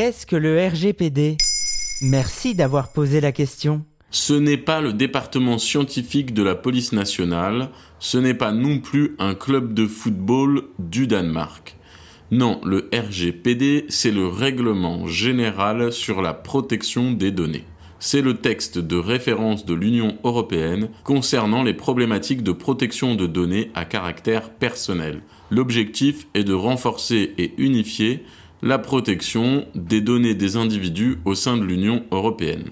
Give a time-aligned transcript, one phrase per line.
[0.00, 1.36] Qu'est-ce que le RGPD
[2.02, 3.84] Merci d'avoir posé la question.
[4.12, 9.16] Ce n'est pas le département scientifique de la police nationale, ce n'est pas non plus
[9.18, 11.76] un club de football du Danemark.
[12.30, 17.64] Non, le RGPD, c'est le règlement général sur la protection des données.
[17.98, 23.72] C'est le texte de référence de l'Union européenne concernant les problématiques de protection de données
[23.74, 25.22] à caractère personnel.
[25.50, 28.22] L'objectif est de renforcer et unifier
[28.62, 32.64] la protection des données des individus au sein de l'Union européenne.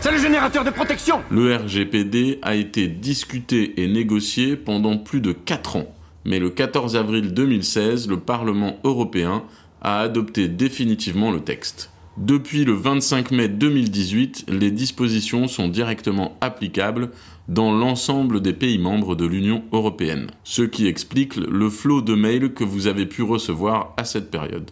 [0.00, 5.32] C'est le générateur de protection Le RGPD a été discuté et négocié pendant plus de
[5.32, 9.44] 4 ans, mais le 14 avril 2016, le Parlement européen
[9.80, 11.90] a adopté définitivement le texte.
[12.18, 17.10] Depuis le 25 mai 2018, les dispositions sont directement applicables
[17.48, 22.54] dans l'ensemble des pays membres de l'Union européenne, ce qui explique le flot de mails
[22.54, 24.70] que vous avez pu recevoir à cette période.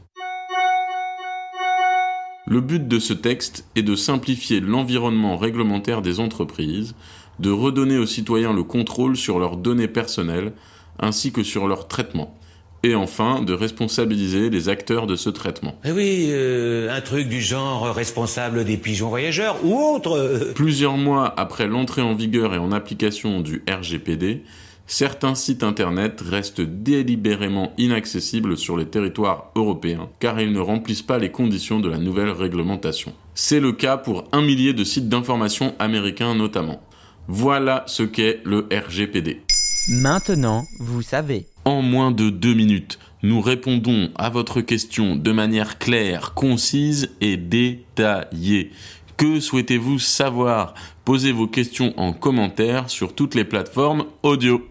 [2.47, 6.95] Le but de ce texte est de simplifier l'environnement réglementaire des entreprises,
[7.39, 10.53] de redonner aux citoyens le contrôle sur leurs données personnelles
[10.99, 12.39] ainsi que sur leur traitement,
[12.83, 15.75] et enfin de responsabiliser les acteurs de ce traitement.
[15.87, 20.53] Eh oui, euh, un truc du genre responsable des pigeons voyageurs ou autre.
[20.55, 24.43] Plusieurs mois après l'entrée en vigueur et en application du RGPD,
[24.87, 31.19] certains sites internet restent délibérément inaccessibles sur les territoires européens car ils ne remplissent pas
[31.19, 33.13] les conditions de la nouvelle réglementation.
[33.35, 36.83] C'est le cas pour un millier de sites d'information américains notamment.
[37.29, 39.43] Voilà ce qu'est le RGPD.
[39.89, 41.47] Maintenant, vous savez.
[41.65, 47.37] En moins de deux minutes, nous répondons à votre question de manière claire, concise et
[47.37, 48.71] détaillée.
[49.17, 50.75] Que souhaitez-vous savoir?
[51.05, 54.63] Posez vos questions en commentaire sur toutes les plateformes audio.